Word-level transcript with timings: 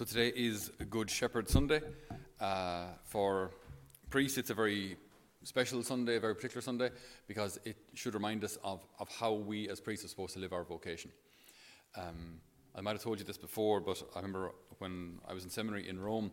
So 0.00 0.06
today 0.06 0.32
is 0.34 0.70
Good 0.88 1.10
Shepherd 1.10 1.50
Sunday. 1.50 1.82
Uh, 2.40 2.84
for 3.04 3.50
priests, 4.08 4.38
it's 4.38 4.48
a 4.48 4.54
very 4.54 4.96
special 5.44 5.82
Sunday, 5.82 6.16
a 6.16 6.20
very 6.20 6.34
particular 6.34 6.62
Sunday, 6.62 6.88
because 7.28 7.60
it 7.66 7.76
should 7.92 8.14
remind 8.14 8.42
us 8.42 8.56
of, 8.64 8.82
of 8.98 9.10
how 9.10 9.34
we 9.34 9.68
as 9.68 9.78
priests 9.78 10.06
are 10.06 10.08
supposed 10.08 10.32
to 10.32 10.40
live 10.40 10.54
our 10.54 10.64
vocation. 10.64 11.10
Um, 11.98 12.40
I 12.74 12.80
might 12.80 12.92
have 12.92 13.02
told 13.02 13.18
you 13.18 13.26
this 13.26 13.36
before, 13.36 13.78
but 13.82 14.02
I 14.16 14.20
remember 14.20 14.52
when 14.78 15.18
I 15.28 15.34
was 15.34 15.44
in 15.44 15.50
seminary 15.50 15.86
in 15.86 16.00
Rome, 16.00 16.32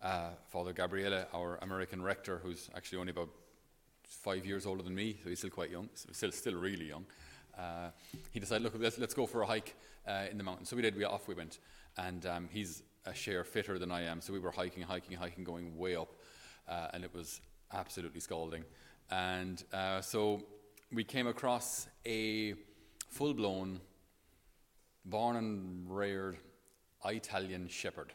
uh, 0.00 0.28
Father 0.46 0.72
Gabriele, 0.72 1.26
our 1.34 1.58
American 1.60 2.00
rector, 2.00 2.38
who's 2.40 2.70
actually 2.76 2.98
only 2.98 3.10
about 3.10 3.30
five 4.04 4.46
years 4.46 4.64
older 4.64 4.84
than 4.84 4.94
me, 4.94 5.18
so 5.24 5.28
he's 5.28 5.38
still 5.40 5.50
quite 5.50 5.72
young, 5.72 5.88
still, 5.94 6.30
still 6.30 6.54
really 6.54 6.86
young, 6.86 7.04
uh, 7.58 7.90
he 8.30 8.38
decided, 8.38 8.62
look, 8.62 8.74
let's, 8.78 8.96
let's 8.96 9.14
go 9.14 9.26
for 9.26 9.42
a 9.42 9.46
hike 9.46 9.74
uh, 10.06 10.26
in 10.30 10.38
the 10.38 10.44
mountains. 10.44 10.68
So 10.68 10.76
we 10.76 10.82
did, 10.82 10.96
we 10.96 11.02
off 11.02 11.26
we 11.26 11.34
went. 11.34 11.58
And 11.96 12.24
um, 12.26 12.48
he's 12.52 12.84
a 13.08 13.14
share 13.14 13.44
fitter 13.44 13.78
than 13.78 13.90
I 13.90 14.02
am. 14.02 14.20
So 14.20 14.32
we 14.32 14.38
were 14.38 14.50
hiking, 14.50 14.82
hiking, 14.82 15.16
hiking, 15.16 15.44
going 15.44 15.76
way 15.76 15.96
up, 15.96 16.14
uh, 16.68 16.88
and 16.92 17.02
it 17.04 17.12
was 17.14 17.40
absolutely 17.72 18.20
scalding. 18.20 18.64
And 19.10 19.62
uh, 19.72 20.00
so 20.02 20.42
we 20.92 21.04
came 21.04 21.26
across 21.26 21.88
a 22.06 22.54
full 23.08 23.34
blown, 23.34 23.80
born 25.04 25.36
and 25.36 25.90
reared 25.90 26.36
Italian 27.04 27.68
shepherd, 27.68 28.12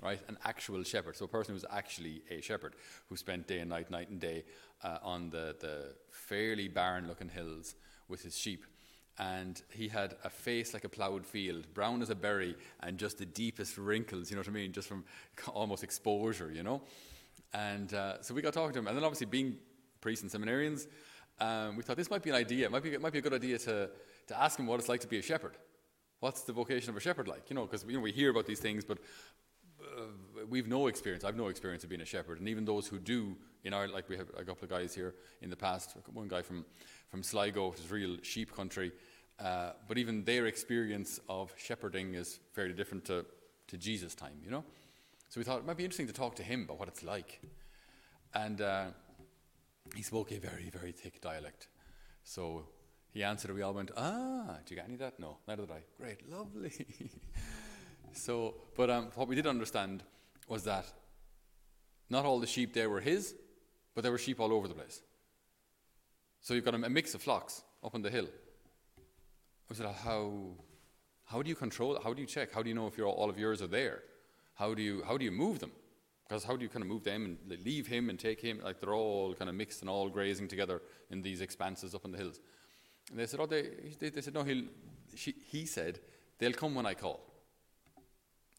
right? 0.00 0.20
An 0.28 0.38
actual 0.44 0.82
shepherd. 0.84 1.16
So 1.16 1.24
a 1.24 1.28
person 1.28 1.52
who 1.52 1.54
was 1.54 1.66
actually 1.70 2.22
a 2.30 2.40
shepherd 2.40 2.74
who 3.08 3.16
spent 3.16 3.48
day 3.48 3.58
and 3.58 3.70
night, 3.70 3.90
night 3.90 4.10
and 4.10 4.20
day 4.20 4.44
uh, 4.84 4.98
on 5.02 5.30
the, 5.30 5.56
the 5.60 5.94
fairly 6.10 6.68
barren 6.68 7.08
looking 7.08 7.28
hills 7.28 7.74
with 8.08 8.22
his 8.22 8.38
sheep 8.38 8.64
and 9.18 9.62
he 9.70 9.88
had 9.88 10.14
a 10.24 10.30
face 10.30 10.74
like 10.74 10.84
a 10.84 10.88
ploughed 10.88 11.26
field, 11.26 11.66
brown 11.72 12.02
as 12.02 12.10
a 12.10 12.14
berry, 12.14 12.54
and 12.80 12.98
just 12.98 13.18
the 13.18 13.26
deepest 13.26 13.78
wrinkles, 13.78 14.30
you 14.30 14.36
know 14.36 14.40
what 14.40 14.48
I 14.48 14.52
mean, 14.52 14.72
just 14.72 14.88
from 14.88 15.04
almost 15.48 15.82
exposure, 15.82 16.52
you 16.52 16.62
know. 16.62 16.82
And 17.54 17.92
uh, 17.94 18.20
so 18.22 18.34
we 18.34 18.42
got 18.42 18.52
talking 18.52 18.72
to 18.74 18.78
him, 18.78 18.86
and 18.86 18.96
then 18.96 19.04
obviously 19.04 19.26
being 19.26 19.56
priests 20.00 20.22
and 20.22 20.30
seminarians, 20.30 20.86
um, 21.40 21.76
we 21.76 21.82
thought 21.82 21.96
this 21.96 22.10
might 22.10 22.22
be 22.22 22.30
an 22.30 22.36
idea. 22.36 22.66
It 22.66 22.72
might 22.72 22.82
be, 22.82 22.92
it 22.92 23.00
might 23.00 23.12
be 23.12 23.18
a 23.18 23.22
good 23.22 23.34
idea 23.34 23.58
to, 23.58 23.90
to 24.26 24.42
ask 24.42 24.58
him 24.58 24.66
what 24.66 24.80
it's 24.80 24.88
like 24.88 25.00
to 25.00 25.08
be 25.08 25.18
a 25.18 25.22
shepherd. 25.22 25.56
What's 26.20 26.42
the 26.42 26.52
vocation 26.52 26.90
of 26.90 26.96
a 26.96 27.00
shepherd 27.00 27.28
like? 27.28 27.48
You 27.48 27.56
know, 27.56 27.66
because 27.66 27.84
you 27.86 27.94
know, 27.94 28.00
we 28.00 28.12
hear 28.12 28.30
about 28.30 28.46
these 28.46 28.60
things, 28.60 28.84
but 28.84 28.98
uh, 29.80 30.02
we've 30.48 30.66
no 30.66 30.86
experience. 30.86 31.24
I've 31.24 31.36
no 31.36 31.48
experience 31.48 31.84
of 31.84 31.90
being 31.90 32.00
a 32.00 32.06
shepherd, 32.06 32.40
and 32.40 32.48
even 32.48 32.64
those 32.64 32.86
who 32.86 32.98
do, 32.98 33.36
in 33.64 33.74
Ireland, 33.74 33.92
like 33.92 34.08
we 34.08 34.16
have 34.16 34.28
a 34.36 34.44
couple 34.44 34.64
of 34.64 34.70
guys 34.70 34.94
here 34.94 35.14
in 35.42 35.50
the 35.50 35.56
past. 35.56 35.96
One 36.12 36.28
guy 36.28 36.42
from 36.42 36.64
from 37.08 37.22
Sligo, 37.22 37.70
which 37.70 37.80
is 37.80 37.90
real 37.90 38.16
sheep 38.22 38.54
country. 38.54 38.92
Uh, 39.38 39.72
but 39.86 39.98
even 39.98 40.24
their 40.24 40.46
experience 40.46 41.20
of 41.28 41.52
shepherding 41.56 42.14
is 42.14 42.40
fairly 42.52 42.72
different 42.72 43.04
to, 43.04 43.24
to 43.68 43.76
Jesus' 43.76 44.14
time, 44.14 44.38
you 44.42 44.50
know? 44.50 44.64
So 45.28 45.40
we 45.40 45.44
thought 45.44 45.58
it 45.58 45.66
might 45.66 45.76
be 45.76 45.84
interesting 45.84 46.06
to 46.06 46.12
talk 46.12 46.36
to 46.36 46.42
him 46.42 46.62
about 46.62 46.78
what 46.78 46.88
it's 46.88 47.02
like. 47.02 47.40
And 48.34 48.60
uh, 48.60 48.86
he 49.94 50.02
spoke 50.02 50.32
a 50.32 50.38
very, 50.38 50.70
very 50.70 50.92
thick 50.92 51.20
dialect. 51.20 51.68
So 52.24 52.68
he 53.12 53.22
answered, 53.22 53.50
and 53.50 53.56
we 53.56 53.62
all 53.62 53.74
went, 53.74 53.90
Ah, 53.96 54.58
do 54.64 54.74
you 54.74 54.76
get 54.76 54.86
any 54.86 54.94
of 54.94 55.00
that? 55.00 55.20
No, 55.20 55.38
neither 55.46 55.66
did 55.66 55.72
I. 55.72 55.82
Great, 56.00 56.30
lovely. 56.30 56.72
so, 58.12 58.54
but 58.76 58.90
um, 58.90 59.08
what 59.14 59.28
we 59.28 59.34
did 59.34 59.46
understand 59.46 60.02
was 60.48 60.64
that 60.64 60.86
not 62.08 62.24
all 62.24 62.38
the 62.40 62.46
sheep 62.46 62.72
there 62.72 62.88
were 62.88 63.00
his, 63.00 63.34
but 63.94 64.02
there 64.02 64.12
were 64.12 64.18
sheep 64.18 64.40
all 64.40 64.52
over 64.52 64.68
the 64.68 64.74
place. 64.74 65.02
So 66.40 66.54
you've 66.54 66.64
got 66.64 66.74
a 66.74 66.78
mix 66.78 67.14
of 67.14 67.22
flocks 67.22 67.62
up 67.82 67.94
on 67.94 68.02
the 68.02 68.10
hill. 68.10 68.28
I 69.70 69.74
said, 69.74 69.86
how, 69.86 70.32
how 71.24 71.42
do 71.42 71.48
you 71.48 71.56
control? 71.56 71.98
How 72.02 72.14
do 72.14 72.20
you 72.20 72.26
check? 72.26 72.52
How 72.52 72.62
do 72.62 72.68
you 72.68 72.74
know 72.74 72.86
if 72.86 72.98
all 73.00 73.28
of 73.28 73.38
yours 73.38 73.60
are 73.62 73.66
there? 73.66 74.02
How 74.54 74.74
do 74.74 74.82
you, 74.82 75.02
how 75.06 75.16
do 75.18 75.24
you 75.24 75.32
move 75.32 75.58
them? 75.58 75.72
Because 76.28 76.44
how 76.44 76.56
do 76.56 76.62
you 76.62 76.68
kind 76.68 76.82
of 76.82 76.88
move 76.88 77.04
them 77.04 77.38
and 77.48 77.64
leave 77.64 77.86
him 77.86 78.10
and 78.10 78.18
take 78.18 78.40
him? 78.40 78.60
Like 78.62 78.80
they're 78.80 78.94
all 78.94 79.34
kind 79.34 79.48
of 79.48 79.54
mixed 79.54 79.80
and 79.80 79.90
all 79.90 80.08
grazing 80.08 80.48
together 80.48 80.82
in 81.10 81.22
these 81.22 81.40
expanses 81.40 81.94
up 81.94 82.04
in 82.04 82.12
the 82.12 82.18
hills. 82.18 82.40
And 83.10 83.18
they 83.18 83.26
said, 83.26 83.40
oh, 83.40 83.46
they, 83.46 83.70
they, 84.00 84.10
they 84.10 84.20
said, 84.20 84.34
no, 84.34 84.42
he'll, 84.42 84.64
she, 85.14 85.34
he 85.46 85.66
said, 85.66 86.00
they'll 86.38 86.52
come 86.52 86.74
when 86.74 86.86
I 86.86 86.94
call. 86.94 87.20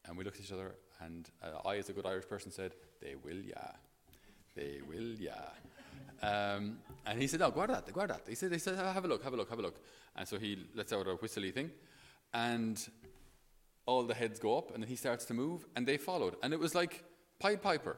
And 0.06 0.18
we 0.18 0.24
looked 0.24 0.38
at 0.38 0.44
each 0.44 0.54
other, 0.54 0.76
and 1.02 1.30
uh, 1.44 1.68
I, 1.68 1.76
as 1.78 1.90
a 1.90 1.94
good 1.94 2.06
Irish 2.06 2.28
person, 2.28 2.50
said, 2.50 2.74
they 3.02 3.16
will, 3.16 3.36
yeah. 3.36 3.72
They 4.58 4.82
will, 4.90 5.14
yeah. 5.20 5.34
Um, 6.22 6.80
and 7.06 7.22
he 7.22 7.28
said, 7.28 7.40
"No, 7.42 7.52
guarda 7.52 7.86
that, 7.86 7.94
guarda 7.94 8.08
that." 8.08 8.24
He 8.28 8.34
said, 8.34 8.52
"He 8.52 8.58
said, 8.58 8.76
have 8.76 9.06
a 9.06 9.08
look, 9.08 9.24
have 9.24 9.34
a 9.34 9.38
look, 9.38 9.50
have 9.52 9.60
a 9.60 9.62
look." 9.62 9.80
And 10.16 10.28
so 10.28 10.40
he 10.40 10.58
lets 10.74 10.92
out 10.92 11.08
a 11.08 11.14
whistly 11.14 11.52
thing, 11.52 11.70
and 12.34 12.76
all 13.86 14.02
the 14.04 14.16
heads 14.16 14.40
go 14.40 14.58
up, 14.58 14.74
and 14.74 14.82
then 14.82 14.90
he 14.90 14.96
starts 14.96 15.26
to 15.26 15.36
move, 15.36 15.68
and 15.76 15.86
they 15.88 15.98
followed, 15.98 16.36
and 16.42 16.54
it 16.54 16.60
was 16.60 16.74
like 16.74 17.04
Pied 17.40 17.62
Piper. 17.62 17.98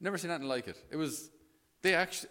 Never 0.00 0.18
seen 0.18 0.30
anything 0.30 0.48
like 0.48 0.68
it. 0.68 0.76
It 0.90 0.96
was 0.96 1.30
they 1.80 1.94
actually. 1.94 2.30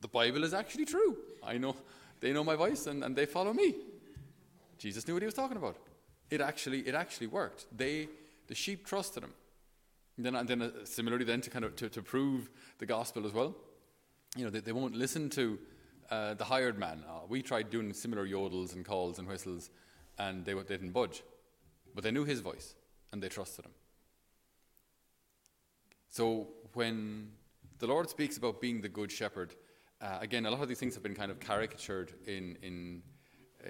The 0.00 0.08
Bible 0.08 0.44
is 0.44 0.54
actually 0.54 0.86
true. 0.86 1.18
I 1.42 1.58
know 1.58 1.76
they 2.20 2.32
know 2.32 2.42
my 2.42 2.56
voice, 2.56 2.86
and, 2.86 3.04
and 3.04 3.14
they 3.14 3.26
follow 3.26 3.52
me. 3.52 3.74
Jesus 4.78 5.06
knew 5.06 5.12
what 5.12 5.22
he 5.22 5.26
was 5.26 5.34
talking 5.34 5.58
about. 5.58 5.76
It 6.30 6.40
actually, 6.40 6.80
it 6.88 6.94
actually 6.94 7.26
worked. 7.26 7.66
They, 7.76 8.08
the 8.46 8.54
sheep 8.54 8.86
trusted 8.86 9.24
him. 9.24 9.34
And 10.20 10.26
then, 10.26 10.34
and 10.36 10.48
then 10.48 10.62
uh, 10.62 10.70
similarly, 10.84 11.24
then 11.24 11.40
to 11.40 11.50
kind 11.50 11.64
of 11.64 11.76
to, 11.76 11.88
to 11.88 12.02
prove 12.02 12.50
the 12.78 12.86
gospel 12.86 13.26
as 13.26 13.32
well 13.32 13.56
you 14.36 14.44
know, 14.44 14.50
they, 14.50 14.60
they 14.60 14.72
won't 14.72 14.94
listen 14.94 15.28
to 15.30 15.58
uh, 16.10 16.34
the 16.34 16.44
hired 16.44 16.78
man. 16.78 17.04
Uh, 17.08 17.20
we 17.28 17.42
tried 17.42 17.70
doing 17.70 17.92
similar 17.92 18.26
yodels 18.26 18.74
and 18.74 18.84
calls 18.84 19.18
and 19.18 19.26
whistles, 19.26 19.70
and 20.18 20.44
they, 20.44 20.54
they 20.54 20.62
didn't 20.62 20.92
budge. 20.92 21.22
But 21.94 22.04
they 22.04 22.10
knew 22.10 22.24
his 22.24 22.40
voice, 22.40 22.74
and 23.12 23.22
they 23.22 23.28
trusted 23.28 23.64
him. 23.64 23.72
So 26.10 26.48
when 26.74 27.30
the 27.78 27.86
Lord 27.86 28.08
speaks 28.08 28.36
about 28.36 28.60
being 28.60 28.80
the 28.80 28.88
good 28.88 29.10
shepherd, 29.10 29.54
uh, 30.00 30.18
again, 30.20 30.46
a 30.46 30.50
lot 30.50 30.62
of 30.62 30.68
these 30.68 30.78
things 30.78 30.94
have 30.94 31.02
been 31.02 31.14
kind 31.14 31.30
of 31.30 31.40
caricatured 31.40 32.12
in, 32.26 32.56
in, 32.62 33.02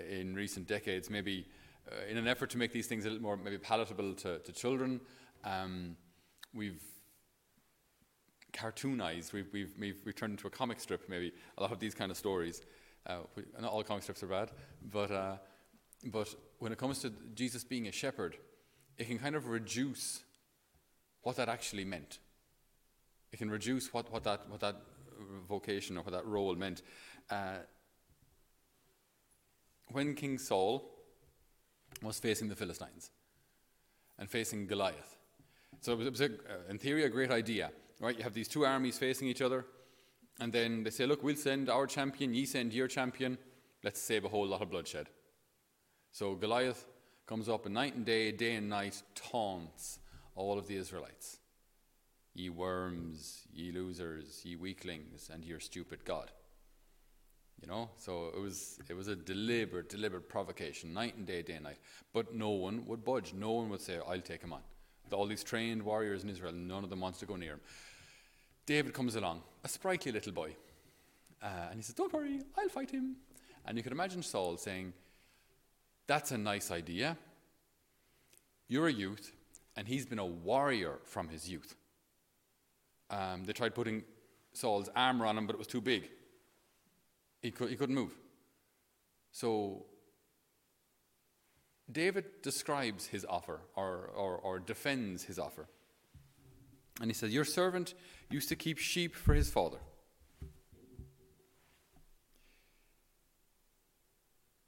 in 0.08 0.34
recent 0.34 0.66
decades, 0.66 1.10
maybe 1.10 1.46
uh, 1.90 1.94
in 2.08 2.16
an 2.16 2.28
effort 2.28 2.50
to 2.50 2.58
make 2.58 2.72
these 2.72 2.86
things 2.86 3.04
a 3.04 3.08
little 3.08 3.22
more 3.22 3.36
maybe 3.36 3.58
palatable 3.58 4.14
to, 4.14 4.38
to 4.40 4.52
children. 4.52 5.00
Um, 5.44 5.96
we've 6.54 6.82
cartoonized. 8.52 9.32
We've, 9.32 9.46
we've, 9.52 9.72
we've, 9.78 10.00
we've, 10.04 10.14
turned 10.14 10.32
into 10.32 10.46
a 10.46 10.50
comic 10.50 10.80
strip, 10.80 11.08
maybe, 11.08 11.32
a 11.56 11.62
lot 11.62 11.72
of 11.72 11.78
these 11.78 11.94
kind 11.94 12.10
of 12.10 12.16
stories. 12.16 12.62
Uh, 13.06 13.18
not 13.60 13.70
all 13.70 13.82
comic 13.82 14.02
strips 14.02 14.22
are 14.22 14.26
bad, 14.26 14.50
but, 14.92 15.10
uh, 15.10 15.36
but 16.04 16.34
when 16.58 16.72
it 16.72 16.78
comes 16.78 17.00
to 17.00 17.12
Jesus 17.34 17.64
being 17.64 17.88
a 17.88 17.92
shepherd, 17.92 18.36
it 18.98 19.06
can 19.06 19.18
kind 19.18 19.34
of 19.34 19.48
reduce 19.48 20.22
what 21.22 21.36
that 21.36 21.48
actually 21.48 21.84
meant. 21.84 22.18
It 23.32 23.38
can 23.38 23.50
reduce 23.50 23.92
what, 23.92 24.12
what, 24.12 24.24
that, 24.24 24.48
what 24.48 24.60
that 24.60 24.76
vocation 25.48 25.96
or 25.96 26.02
what 26.02 26.12
that 26.12 26.26
role 26.26 26.54
meant. 26.54 26.82
Uh, 27.30 27.58
when 29.88 30.14
King 30.14 30.38
Saul 30.38 30.90
was 32.02 32.18
facing 32.18 32.48
the 32.48 32.56
Philistines 32.56 33.10
and 34.18 34.28
facing 34.28 34.66
Goliath, 34.66 35.16
so 35.80 35.92
it 35.92 35.98
was, 35.98 36.06
it 36.06 36.10
was 36.10 36.20
a, 36.20 36.26
uh, 36.26 36.70
in 36.70 36.78
theory 36.78 37.04
a 37.04 37.08
great 37.08 37.30
idea 37.30 37.70
Right? 38.00 38.16
You 38.16 38.24
have 38.24 38.32
these 38.32 38.48
two 38.48 38.64
armies 38.64 38.98
facing 38.98 39.28
each 39.28 39.42
other, 39.42 39.66
and 40.40 40.50
then 40.50 40.82
they 40.82 40.90
say, 40.90 41.04
Look, 41.04 41.22
we'll 41.22 41.36
send 41.36 41.68
our 41.68 41.86
champion, 41.86 42.32
ye 42.32 42.46
send 42.46 42.72
your 42.72 42.88
champion, 42.88 43.36
let's 43.84 44.00
save 44.00 44.24
a 44.24 44.28
whole 44.28 44.46
lot 44.46 44.62
of 44.62 44.70
bloodshed. 44.70 45.08
So 46.10 46.34
Goliath 46.34 46.86
comes 47.26 47.48
up 47.48 47.66
and 47.66 47.74
night 47.74 47.94
and 47.94 48.06
day, 48.06 48.32
day 48.32 48.54
and 48.54 48.70
night, 48.70 49.02
taunts 49.14 49.98
all 50.34 50.58
of 50.58 50.66
the 50.66 50.76
Israelites. 50.76 51.40
Ye 52.32 52.48
worms, 52.48 53.42
ye 53.52 53.70
losers, 53.70 54.40
ye 54.44 54.56
weaklings, 54.56 55.28
and 55.30 55.44
your 55.44 55.60
stupid 55.60 56.04
God. 56.04 56.30
You 57.60 57.68
know, 57.68 57.90
so 57.98 58.32
it 58.34 58.40
was 58.40 58.78
it 58.88 58.94
was 58.94 59.08
a 59.08 59.16
deliberate, 59.16 59.90
deliberate 59.90 60.30
provocation, 60.30 60.94
night 60.94 61.16
and 61.18 61.26
day, 61.26 61.42
day 61.42 61.52
and 61.54 61.64
night. 61.64 61.76
But 62.14 62.34
no 62.34 62.48
one 62.48 62.86
would 62.86 63.04
budge. 63.04 63.34
No 63.34 63.50
one 63.52 63.68
would 63.68 63.82
say, 63.82 63.98
"I'll 64.08 64.22
take 64.22 64.40
him 64.40 64.54
on." 64.54 64.62
All 65.12 65.26
these 65.26 65.44
trained 65.44 65.82
warriors 65.82 66.22
in 66.24 66.28
Israel, 66.28 66.52
none 66.52 66.84
of 66.84 66.90
them 66.90 67.00
wants 67.00 67.18
to 67.20 67.26
go 67.26 67.36
near 67.36 67.54
him. 67.54 67.60
David 68.66 68.94
comes 68.94 69.16
along, 69.16 69.42
a 69.64 69.68
sprightly 69.68 70.12
little 70.12 70.32
boy. 70.32 70.54
Uh, 71.42 71.46
and 71.70 71.76
he 71.76 71.82
says, 71.82 71.94
Don't 71.94 72.12
worry, 72.12 72.40
I'll 72.56 72.68
fight 72.68 72.90
him. 72.90 73.16
And 73.66 73.76
you 73.76 73.82
can 73.82 73.92
imagine 73.92 74.22
Saul 74.22 74.56
saying, 74.56 74.92
That's 76.06 76.30
a 76.30 76.38
nice 76.38 76.70
idea. 76.70 77.16
You're 78.68 78.86
a 78.86 78.92
youth, 78.92 79.32
and 79.76 79.88
he's 79.88 80.06
been 80.06 80.18
a 80.18 80.26
warrior 80.26 80.98
from 81.04 81.28
his 81.28 81.48
youth. 81.48 81.74
Um, 83.10 83.44
they 83.44 83.52
tried 83.52 83.74
putting 83.74 84.04
Saul's 84.52 84.88
armor 84.94 85.26
on 85.26 85.36
him, 85.36 85.46
but 85.46 85.54
it 85.54 85.58
was 85.58 85.66
too 85.66 85.80
big. 85.80 86.08
He, 87.42 87.48
he 87.48 87.76
couldn't 87.76 87.94
move. 87.94 88.14
So 89.32 89.86
David 91.92 92.42
describes 92.42 93.06
his 93.06 93.24
offer 93.28 93.60
or, 93.74 94.10
or, 94.14 94.36
or 94.36 94.58
defends 94.58 95.24
his 95.24 95.38
offer. 95.38 95.66
And 97.00 97.10
he 97.10 97.14
says, 97.14 97.32
Your 97.32 97.44
servant 97.44 97.94
used 98.30 98.48
to 98.50 98.56
keep 98.56 98.78
sheep 98.78 99.14
for 99.14 99.34
his 99.34 99.50
father. 99.50 99.78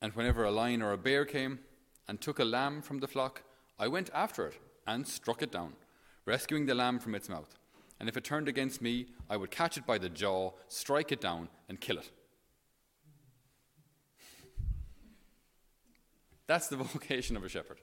And 0.00 0.12
whenever 0.14 0.44
a 0.44 0.50
lion 0.50 0.82
or 0.82 0.92
a 0.92 0.98
bear 0.98 1.24
came 1.24 1.60
and 2.08 2.20
took 2.20 2.40
a 2.40 2.44
lamb 2.44 2.82
from 2.82 2.98
the 2.98 3.06
flock, 3.06 3.42
I 3.78 3.86
went 3.88 4.10
after 4.12 4.48
it 4.48 4.58
and 4.86 5.06
struck 5.06 5.42
it 5.42 5.52
down, 5.52 5.74
rescuing 6.26 6.66
the 6.66 6.74
lamb 6.74 6.98
from 6.98 7.14
its 7.14 7.28
mouth. 7.28 7.56
And 8.00 8.08
if 8.08 8.16
it 8.16 8.24
turned 8.24 8.48
against 8.48 8.82
me, 8.82 9.06
I 9.30 9.36
would 9.36 9.52
catch 9.52 9.76
it 9.76 9.86
by 9.86 9.98
the 9.98 10.08
jaw, 10.08 10.52
strike 10.66 11.12
it 11.12 11.20
down, 11.20 11.48
and 11.68 11.80
kill 11.80 11.98
it. 11.98 12.10
That's 16.52 16.68
the 16.68 16.76
vocation 16.96 17.34
of 17.38 17.44
a 17.44 17.48
shepherd. 17.48 17.80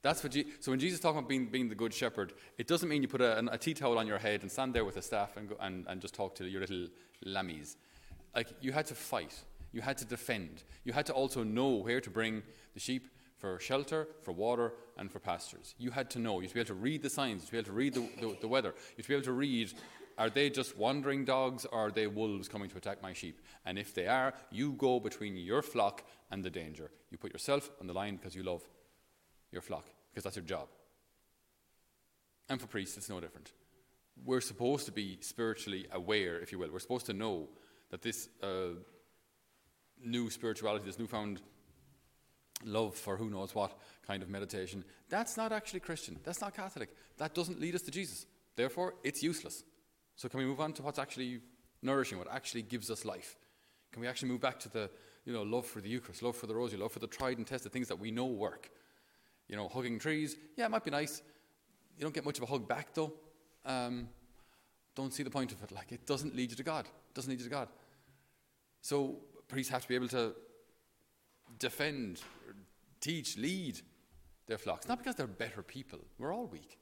That's 0.00 0.22
what 0.22 0.30
Je- 0.32 0.46
so 0.60 0.70
when 0.70 0.78
Jesus 0.78 1.00
talks 1.00 1.18
about 1.18 1.28
being, 1.28 1.46
being 1.46 1.68
the 1.68 1.74
good 1.74 1.92
shepherd, 1.92 2.32
it 2.56 2.68
doesn't 2.68 2.88
mean 2.88 3.02
you 3.02 3.08
put 3.08 3.20
a, 3.20 3.44
a 3.50 3.58
tea 3.58 3.74
towel 3.74 3.98
on 3.98 4.06
your 4.06 4.18
head 4.18 4.42
and 4.42 4.52
stand 4.52 4.72
there 4.72 4.84
with 4.84 4.96
a 4.96 5.02
staff 5.02 5.36
and, 5.36 5.48
go, 5.48 5.56
and, 5.60 5.84
and 5.88 6.00
just 6.00 6.14
talk 6.14 6.36
to 6.36 6.44
your 6.44 6.60
little 6.60 6.86
lammies. 7.26 7.74
Like 8.32 8.50
you 8.60 8.70
had 8.70 8.86
to 8.86 8.94
fight, 8.94 9.34
you 9.72 9.80
had 9.80 9.98
to 9.98 10.04
defend, 10.04 10.62
you 10.84 10.92
had 10.92 11.04
to 11.06 11.14
also 11.14 11.42
know 11.42 11.70
where 11.70 12.00
to 12.00 12.10
bring 12.10 12.44
the 12.74 12.78
sheep 12.78 13.08
for 13.38 13.58
shelter, 13.58 14.06
for 14.22 14.30
water, 14.30 14.74
and 14.96 15.10
for 15.10 15.18
pastures. 15.18 15.74
You 15.78 15.90
had 15.90 16.08
to 16.10 16.20
know. 16.20 16.38
You 16.38 16.42
had 16.42 16.50
to 16.50 16.54
be 16.54 16.60
able 16.60 16.68
to 16.68 16.74
read 16.74 17.02
the 17.02 17.10
signs. 17.10 17.50
You 17.50 17.56
had 17.56 17.64
to 17.66 17.72
be 17.72 17.88
able 17.88 17.94
to 17.94 18.00
read 18.00 18.20
the, 18.20 18.20
the, 18.20 18.36
the 18.42 18.48
weather. 18.48 18.72
You 18.90 18.98
had 18.98 19.02
to 19.02 19.08
be 19.08 19.14
able 19.14 19.24
to 19.24 19.32
read 19.32 19.72
are 20.18 20.30
they 20.30 20.50
just 20.50 20.76
wandering 20.76 21.24
dogs 21.24 21.66
or 21.66 21.86
are 21.86 21.90
they 21.90 22.06
wolves 22.06 22.48
coming 22.48 22.70
to 22.70 22.76
attack 22.78 23.02
my 23.02 23.12
sheep? 23.12 23.40
And 23.64 23.78
if 23.78 23.94
they 23.94 24.06
are, 24.06 24.34
you 24.50 24.72
go 24.72 24.98
between 24.98 25.36
your 25.36 25.62
flock 25.62 26.04
and 26.30 26.42
the 26.42 26.50
danger. 26.50 26.90
You 27.10 27.18
put 27.18 27.32
yourself 27.32 27.70
on 27.80 27.86
the 27.86 27.92
line 27.92 28.16
because 28.16 28.34
you 28.34 28.42
love 28.42 28.62
your 29.52 29.62
flock 29.62 29.86
because 30.10 30.24
that's 30.24 30.36
your 30.36 30.44
job. 30.44 30.68
And 32.48 32.60
for 32.60 32.66
priests, 32.66 32.96
it's 32.96 33.10
no 33.10 33.20
different. 33.20 33.52
We're 34.24 34.40
supposed 34.40 34.86
to 34.86 34.92
be 34.92 35.18
spiritually 35.20 35.86
aware, 35.92 36.38
if 36.40 36.52
you 36.52 36.58
will. 36.58 36.70
We're 36.72 36.78
supposed 36.78 37.06
to 37.06 37.12
know 37.12 37.48
that 37.90 38.02
this 38.02 38.28
uh, 38.42 38.78
new 40.02 40.30
spirituality, 40.30 40.86
this 40.86 40.98
newfound 40.98 41.42
love 42.64 42.94
for 42.94 43.16
who 43.16 43.28
knows 43.28 43.54
what 43.54 43.78
kind 44.06 44.22
of 44.22 44.30
meditation, 44.30 44.84
that's 45.10 45.36
not 45.36 45.52
actually 45.52 45.80
Christian. 45.80 46.18
That's 46.24 46.40
not 46.40 46.54
Catholic. 46.54 46.88
That 47.18 47.34
doesn't 47.34 47.60
lead 47.60 47.74
us 47.74 47.82
to 47.82 47.90
Jesus. 47.90 48.24
Therefore, 48.54 48.94
it's 49.04 49.22
useless. 49.22 49.62
So, 50.16 50.28
can 50.28 50.38
we 50.38 50.46
move 50.46 50.60
on 50.60 50.72
to 50.74 50.82
what's 50.82 50.98
actually 50.98 51.40
nourishing, 51.82 52.18
what 52.18 52.30
actually 52.32 52.62
gives 52.62 52.90
us 52.90 53.04
life? 53.04 53.36
Can 53.92 54.00
we 54.00 54.08
actually 54.08 54.28
move 54.28 54.40
back 54.40 54.58
to 54.60 54.68
the 54.68 54.90
you 55.24 55.32
know, 55.32 55.42
love 55.42 55.66
for 55.66 55.80
the 55.80 55.88
Eucharist, 55.88 56.22
love 56.22 56.36
for 56.36 56.46
the 56.46 56.54
Rosary, 56.54 56.80
love 56.80 56.92
for 56.92 57.00
the 57.00 57.06
tried 57.06 57.38
and 57.38 57.46
tested 57.46 57.72
things 57.72 57.88
that 57.88 57.98
we 57.98 58.10
know 58.10 58.26
work? 58.26 58.70
You 59.48 59.56
know, 59.56 59.68
hugging 59.68 59.98
trees, 59.98 60.36
yeah, 60.56 60.66
it 60.66 60.70
might 60.70 60.84
be 60.84 60.90
nice. 60.90 61.22
You 61.96 62.02
don't 62.02 62.14
get 62.14 62.24
much 62.24 62.38
of 62.38 62.44
a 62.44 62.46
hug 62.46 62.66
back 62.66 62.94
though. 62.94 63.12
Um, 63.64 64.08
don't 64.94 65.12
see 65.12 65.22
the 65.22 65.30
point 65.30 65.52
of 65.52 65.62
it. 65.62 65.70
Like, 65.72 65.92
it 65.92 66.06
doesn't 66.06 66.34
lead 66.34 66.50
you 66.50 66.56
to 66.56 66.62
God. 66.62 66.86
It 66.86 67.14
doesn't 67.14 67.30
lead 67.30 67.38
you 67.38 67.44
to 67.44 67.50
God. 67.50 67.68
So, 68.80 69.16
priests 69.48 69.70
have 69.70 69.82
to 69.82 69.88
be 69.88 69.94
able 69.94 70.08
to 70.08 70.34
defend, 71.58 72.22
teach, 73.00 73.36
lead 73.36 73.80
their 74.46 74.58
flocks. 74.58 74.88
Not 74.88 74.98
because 74.98 75.14
they're 75.14 75.26
better 75.26 75.62
people, 75.62 75.98
we're 76.18 76.32
all 76.32 76.46
weak. 76.46 76.78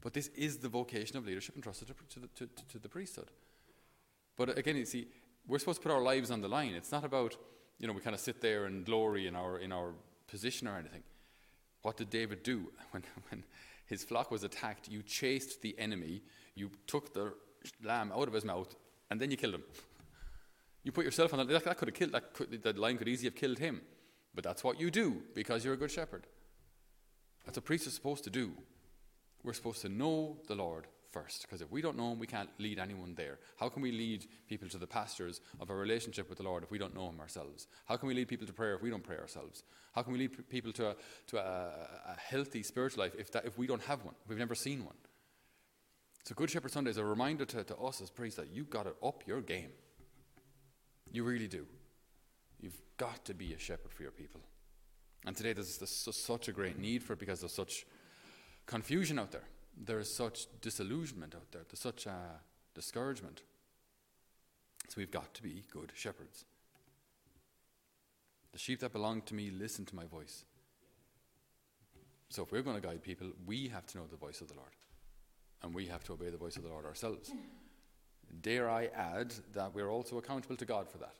But 0.00 0.14
this 0.14 0.28
is 0.28 0.58
the 0.58 0.68
vocation 0.68 1.16
of 1.16 1.26
leadership 1.26 1.56
entrusted 1.56 1.88
to, 1.88 1.94
to, 1.94 2.20
the, 2.20 2.28
to, 2.28 2.48
to 2.68 2.78
the 2.78 2.88
priesthood. 2.88 3.30
But 4.36 4.56
again, 4.56 4.76
you 4.76 4.86
see, 4.86 5.08
we're 5.46 5.58
supposed 5.58 5.82
to 5.82 5.88
put 5.88 5.94
our 5.94 6.02
lives 6.02 6.30
on 6.30 6.40
the 6.40 6.48
line. 6.48 6.72
It's 6.74 6.92
not 6.92 7.04
about, 7.04 7.36
you 7.78 7.86
know, 7.86 7.92
we 7.92 8.00
kind 8.00 8.14
of 8.14 8.20
sit 8.20 8.40
there 8.40 8.64
and 8.64 8.84
glory 8.84 9.26
in 9.26 9.36
our, 9.36 9.58
in 9.58 9.72
our 9.72 9.92
position 10.28 10.68
or 10.68 10.76
anything. 10.78 11.02
What 11.82 11.96
did 11.96 12.10
David 12.10 12.42
do? 12.42 12.70
When, 12.92 13.04
when 13.28 13.44
his 13.86 14.02
flock 14.04 14.30
was 14.30 14.42
attacked, 14.42 14.88
you 14.88 15.02
chased 15.02 15.62
the 15.62 15.78
enemy, 15.78 16.22
you 16.54 16.70
took 16.86 17.12
the 17.12 17.34
lamb 17.84 18.12
out 18.12 18.28
of 18.28 18.34
his 18.34 18.44
mouth, 18.44 18.74
and 19.10 19.20
then 19.20 19.30
you 19.30 19.36
killed 19.36 19.54
him. 19.54 19.64
You 20.82 20.92
put 20.92 21.04
yourself 21.04 21.34
on 21.34 21.40
the, 21.40 21.44
that, 21.44 21.64
that 21.66 21.76
could 21.76 21.88
have 21.88 21.94
killed, 21.94 22.12
that, 22.12 22.32
could, 22.32 22.62
that 22.62 22.78
line 22.78 22.96
could 22.96 23.06
easily 23.06 23.26
have 23.26 23.34
killed 23.34 23.58
him. 23.58 23.82
But 24.34 24.44
that's 24.44 24.64
what 24.64 24.80
you 24.80 24.90
do 24.90 25.22
because 25.34 25.62
you're 25.62 25.74
a 25.74 25.76
good 25.76 25.90
shepherd. 25.90 26.26
That's 27.44 27.58
what 27.58 27.66
priests 27.66 27.86
are 27.86 27.90
supposed 27.90 28.24
to 28.24 28.30
do. 28.30 28.52
We're 29.42 29.52
supposed 29.52 29.82
to 29.82 29.88
know 29.88 30.38
the 30.48 30.54
Lord 30.54 30.86
first, 31.10 31.42
because 31.42 31.60
if 31.60 31.70
we 31.70 31.82
don't 31.82 31.96
know 31.96 32.12
Him, 32.12 32.18
we 32.18 32.26
can't 32.26 32.50
lead 32.58 32.78
anyone 32.78 33.14
there. 33.14 33.38
How 33.58 33.68
can 33.68 33.82
we 33.82 33.90
lead 33.90 34.26
people 34.48 34.68
to 34.68 34.78
the 34.78 34.86
pastures 34.86 35.40
of 35.58 35.70
a 35.70 35.74
relationship 35.74 36.28
with 36.28 36.38
the 36.38 36.44
Lord 36.44 36.62
if 36.62 36.70
we 36.70 36.78
don't 36.78 36.94
know 36.94 37.08
Him 37.08 37.20
ourselves? 37.20 37.66
How 37.86 37.96
can 37.96 38.08
we 38.08 38.14
lead 38.14 38.28
people 38.28 38.46
to 38.46 38.52
prayer 38.52 38.74
if 38.74 38.82
we 38.82 38.90
don't 38.90 39.02
pray 39.02 39.16
ourselves? 39.16 39.64
How 39.92 40.02
can 40.02 40.12
we 40.12 40.20
lead 40.20 40.48
people 40.48 40.72
to 40.72 40.90
a, 40.90 40.96
to 41.28 41.38
a, 41.38 41.72
a 42.10 42.16
healthy 42.18 42.62
spiritual 42.62 43.02
life 43.02 43.14
if, 43.18 43.32
that, 43.32 43.44
if 43.44 43.58
we 43.58 43.66
don't 43.66 43.82
have 43.82 44.04
one, 44.04 44.14
we've 44.28 44.38
never 44.38 44.54
seen 44.54 44.84
one? 44.84 44.96
So, 46.24 46.34
Good 46.34 46.50
Shepherd 46.50 46.70
Sunday 46.70 46.90
is 46.90 46.98
a 46.98 47.04
reminder 47.04 47.44
to, 47.46 47.64
to 47.64 47.76
us 47.78 48.00
as 48.02 48.10
priests 48.10 48.38
that 48.38 48.50
you've 48.52 48.70
got 48.70 48.84
to 48.84 48.94
up 49.04 49.24
your 49.26 49.40
game. 49.40 49.70
You 51.10 51.24
really 51.24 51.48
do. 51.48 51.66
You've 52.60 52.80
got 52.98 53.24
to 53.24 53.34
be 53.34 53.54
a 53.54 53.58
shepherd 53.58 53.92
for 53.92 54.02
your 54.02 54.12
people. 54.12 54.40
And 55.26 55.36
today 55.36 55.52
there's, 55.52 55.78
there's 55.78 56.24
such 56.24 56.48
a 56.48 56.52
great 56.52 56.78
need 56.78 57.02
for 57.02 57.14
it 57.14 57.18
because 57.18 57.40
there's 57.40 57.54
such 57.54 57.84
confusion 58.70 59.18
out 59.18 59.32
there. 59.32 59.48
There 59.76 59.98
is 59.98 60.14
such 60.14 60.46
disillusionment 60.60 61.34
out 61.34 61.50
there. 61.50 61.62
There's 61.68 61.80
such 61.80 62.06
a 62.06 62.40
discouragement. 62.72 63.42
So 64.88 64.94
we've 64.96 65.10
got 65.10 65.34
to 65.34 65.42
be 65.42 65.64
good 65.72 65.90
shepherds. 65.94 66.44
The 68.52 68.58
sheep 68.58 68.80
that 68.80 68.92
belong 68.92 69.22
to 69.22 69.34
me 69.34 69.50
listen 69.50 69.84
to 69.86 69.96
my 69.96 70.04
voice. 70.04 70.44
So 72.28 72.44
if 72.44 72.52
we're 72.52 72.62
going 72.62 72.80
to 72.80 72.86
guide 72.86 73.02
people, 73.02 73.32
we 73.44 73.68
have 73.68 73.86
to 73.86 73.98
know 73.98 74.04
the 74.08 74.16
voice 74.16 74.40
of 74.40 74.46
the 74.48 74.54
Lord. 74.54 74.76
And 75.62 75.74
we 75.74 75.86
have 75.86 76.04
to 76.04 76.12
obey 76.12 76.30
the 76.30 76.36
voice 76.36 76.56
of 76.56 76.62
the 76.62 76.68
Lord 76.68 76.86
ourselves. 76.86 77.32
Dare 78.40 78.70
I 78.70 78.86
add 78.94 79.34
that 79.52 79.74
we're 79.74 79.90
also 79.90 80.18
accountable 80.18 80.56
to 80.56 80.64
God 80.64 80.88
for 80.88 80.98
that. 80.98 81.16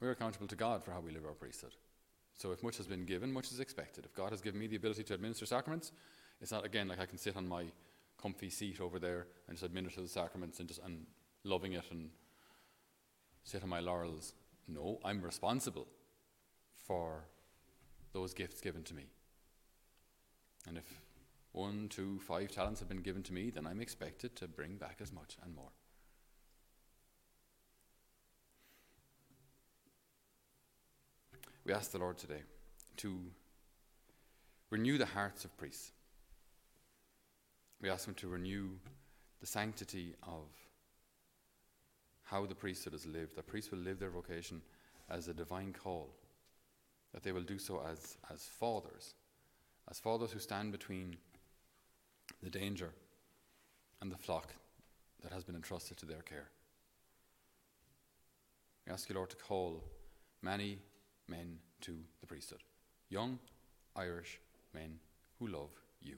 We're 0.00 0.12
accountable 0.12 0.46
to 0.46 0.56
God 0.56 0.82
for 0.82 0.92
how 0.92 1.00
we 1.00 1.12
live 1.12 1.26
our 1.26 1.32
priesthood. 1.32 1.74
So 2.36 2.52
if 2.52 2.62
much 2.62 2.76
has 2.78 2.86
been 2.86 3.04
given, 3.04 3.32
much 3.32 3.52
is 3.52 3.60
expected. 3.60 4.04
If 4.04 4.14
God 4.14 4.30
has 4.30 4.40
given 4.40 4.60
me 4.60 4.66
the 4.66 4.76
ability 4.76 5.04
to 5.04 5.14
administer 5.14 5.46
sacraments, 5.46 5.92
it's 6.40 6.52
not 6.52 6.64
again 6.64 6.88
like 6.88 7.00
I 7.00 7.06
can 7.06 7.18
sit 7.18 7.36
on 7.36 7.48
my 7.48 7.66
comfy 8.20 8.50
seat 8.50 8.80
over 8.80 8.98
there 8.98 9.26
and 9.48 9.56
just 9.56 9.64
administer 9.64 10.00
the 10.00 10.08
sacraments 10.08 10.58
and 10.58 10.68
just 10.68 10.80
and 10.84 11.06
loving 11.44 11.74
it 11.74 11.84
and 11.90 12.10
sit 13.44 13.62
on 13.62 13.68
my 13.68 13.80
laurels. 13.80 14.34
No, 14.66 14.98
I'm 15.04 15.22
responsible 15.22 15.86
for 16.86 17.24
those 18.12 18.34
gifts 18.34 18.60
given 18.60 18.82
to 18.84 18.94
me. 18.94 19.04
And 20.66 20.78
if 20.78 20.84
one, 21.52 21.88
two, 21.88 22.18
five 22.20 22.50
talents 22.50 22.80
have 22.80 22.88
been 22.88 23.02
given 23.02 23.22
to 23.24 23.32
me, 23.32 23.50
then 23.50 23.66
I'm 23.66 23.80
expected 23.80 24.34
to 24.36 24.48
bring 24.48 24.76
back 24.76 24.98
as 25.00 25.12
much 25.12 25.36
and 25.44 25.54
more. 25.54 25.70
We 31.64 31.72
ask 31.72 31.92
the 31.92 31.98
Lord 31.98 32.18
today 32.18 32.42
to 32.98 33.18
renew 34.70 34.98
the 34.98 35.06
hearts 35.06 35.44
of 35.44 35.56
priests. 35.56 35.92
We 37.80 37.90
ask 37.90 38.06
Him 38.06 38.14
to 38.14 38.28
renew 38.28 38.70
the 39.40 39.46
sanctity 39.46 40.14
of 40.22 40.48
how 42.24 42.46
the 42.46 42.54
priesthood 42.54 42.94
is 42.94 43.06
lived, 43.06 43.36
that 43.36 43.46
priests 43.46 43.70
will 43.70 43.78
live 43.78 43.98
their 43.98 44.10
vocation 44.10 44.62
as 45.10 45.28
a 45.28 45.34
divine 45.34 45.72
call, 45.72 46.10
that 47.12 47.22
they 47.22 47.32
will 47.32 47.42
do 47.42 47.58
so 47.58 47.82
as, 47.90 48.16
as 48.32 48.42
fathers, 48.42 49.14
as 49.90 49.98
fathers 49.98 50.32
who 50.32 50.38
stand 50.38 50.72
between 50.72 51.16
the 52.42 52.50
danger 52.50 52.90
and 54.00 54.10
the 54.10 54.16
flock 54.16 54.54
that 55.22 55.32
has 55.32 55.44
been 55.44 55.54
entrusted 55.54 55.96
to 55.98 56.06
their 56.06 56.22
care. 56.22 56.48
We 58.86 58.92
ask 58.92 59.08
you, 59.08 59.14
Lord, 59.14 59.30
to 59.30 59.36
call 59.36 59.82
many 60.42 60.78
men 61.28 61.58
to 61.82 61.96
the 62.20 62.26
priesthood. 62.26 62.62
Young 63.08 63.38
Irish 63.96 64.40
men 64.74 64.98
who 65.38 65.46
love 65.46 65.70
you. 66.00 66.16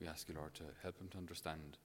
We 0.00 0.06
ask 0.06 0.28
you, 0.28 0.34
Lord, 0.34 0.54
to 0.54 0.64
help 0.82 0.98
them 0.98 1.08
to 1.08 1.18
understand 1.18 1.78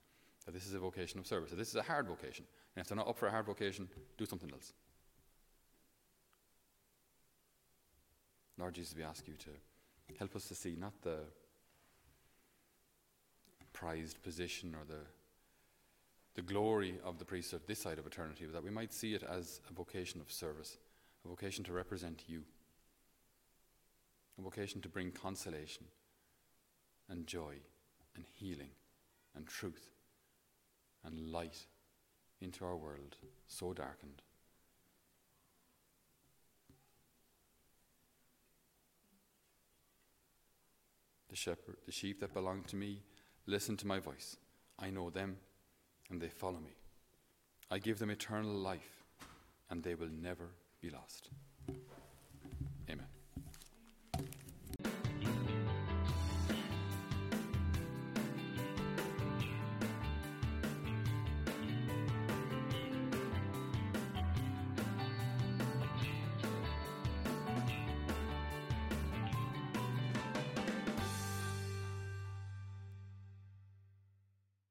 that 0.46 0.54
this 0.54 0.66
is 0.66 0.74
a 0.74 0.80
vocation 0.80 1.20
of 1.20 1.28
service, 1.28 1.52
that 1.52 1.58
this 1.58 1.70
is 1.70 1.76
a 1.76 1.84
hard 1.84 2.08
vocation. 2.08 2.46
And 2.76 2.82
if 2.82 2.90
they're 2.90 2.98
not 2.98 3.08
up 3.08 3.18
for 3.18 3.28
a 3.28 3.32
hard 3.32 3.46
vocation, 3.46 3.88
do 4.18 4.26
something 4.26 4.52
else. 4.52 4.74
Lord 8.58 8.74
Jesus, 8.74 8.96
we 8.96 9.04
ask 9.04 9.28
you 9.28 9.36
to 9.36 10.16
help 10.18 10.36
us 10.36 10.48
to 10.48 10.56
see 10.56 10.76
not 10.78 10.94
the 11.02 11.20
prized 13.72 14.22
position 14.24 14.76
or 14.76 14.84
the 14.86 15.02
the 16.36 16.42
glory 16.42 16.96
of 17.04 17.18
the 17.20 17.26
priesthood 17.26 17.62
this 17.68 17.80
side 17.80 18.00
of 18.00 18.06
eternity, 18.06 18.46
but 18.46 18.54
that 18.54 18.64
we 18.64 18.70
might 18.70 18.94
see 18.94 19.14
it 19.14 19.24
as 19.24 19.60
a 19.70 19.74
vocation 19.74 20.22
of 20.22 20.32
service 20.32 20.78
a 21.26 21.28
vocation 21.28 21.64
to 21.66 21.74
represent 21.74 22.24
you, 22.28 22.44
a 24.38 24.42
vocation 24.42 24.82
to 24.82 24.90
bring 24.90 25.12
consolation 25.12 25.86
and 27.10 27.28
joy 27.28 27.56
and 28.16 28.26
healing 28.36 28.72
and 29.36 29.48
truth 29.48 29.92
and 31.04 31.32
light 31.32 31.66
into 32.42 32.66
our 32.66 32.76
world 32.76 33.18
so 33.48 33.74
darkened. 33.74 34.22
The 41.30 41.36
shepherd, 41.36 41.78
the 41.86 41.92
sheep 41.92 42.20
that 42.22 42.34
belong 42.34 42.64
to 42.64 42.76
me, 42.76 43.04
listen 43.46 43.78
to 43.78 43.88
my 43.88 44.00
voice. 44.00 44.38
I 44.80 44.90
know 44.90 45.10
them, 45.10 45.38
and 46.10 46.20
they 46.20 46.30
follow 46.30 46.60
me. 46.60 46.76
I 47.70 47.78
give 47.78 48.00
them 48.00 48.10
eternal 48.10 48.52
life, 48.52 49.04
and 49.70 49.84
they 49.84 49.94
will 49.94 50.10
never 50.10 50.50
be 50.82 50.90
lost. 50.90 51.30